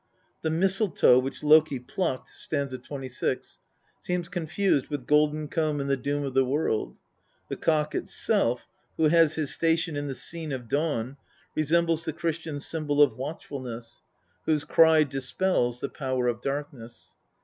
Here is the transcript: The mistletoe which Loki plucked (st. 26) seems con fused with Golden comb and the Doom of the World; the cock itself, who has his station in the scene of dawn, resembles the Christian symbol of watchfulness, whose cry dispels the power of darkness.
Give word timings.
The 0.41 0.49
mistletoe 0.49 1.19
which 1.19 1.43
Loki 1.43 1.77
plucked 1.77 2.29
(st. 2.31 2.83
26) 2.83 3.59
seems 3.99 4.29
con 4.29 4.47
fused 4.47 4.87
with 4.87 5.05
Golden 5.05 5.47
comb 5.47 5.79
and 5.79 5.87
the 5.87 5.95
Doom 5.95 6.23
of 6.23 6.33
the 6.33 6.43
World; 6.43 6.97
the 7.49 7.55
cock 7.55 7.93
itself, 7.93 8.65
who 8.97 9.09
has 9.09 9.35
his 9.35 9.53
station 9.53 9.95
in 9.95 10.07
the 10.07 10.15
scene 10.15 10.51
of 10.51 10.67
dawn, 10.67 11.17
resembles 11.53 12.03
the 12.03 12.13
Christian 12.13 12.59
symbol 12.59 12.99
of 12.99 13.15
watchfulness, 13.15 14.01
whose 14.47 14.63
cry 14.63 15.03
dispels 15.03 15.81
the 15.81 15.89
power 15.89 16.27
of 16.27 16.41
darkness. 16.41 17.13